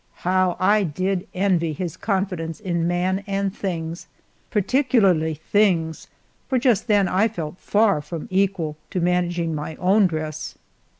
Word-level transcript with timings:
How 0.25 0.57
I 0.59 0.81
did 0.81 1.27
envy 1.31 1.73
his 1.73 1.95
confidence 1.95 2.59
in 2.59 2.87
man 2.87 3.23
and 3.27 3.55
things, 3.55 4.07
particularly 4.49 5.35
things, 5.35 6.07
for 6.49 6.57
just 6.57 6.87
then 6.87 7.07
I 7.07 7.27
felt 7.27 7.59
far 7.59 8.01
from 8.01 8.27
equal 8.31 8.77
to 8.89 8.99
managing 8.99 9.53
my 9.53 9.75
own 9.75 10.07
dress. 10.07 10.57